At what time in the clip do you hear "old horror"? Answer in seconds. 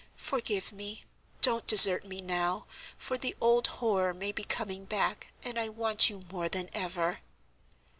3.39-4.15